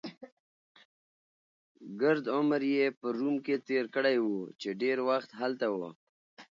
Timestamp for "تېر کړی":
3.67-4.17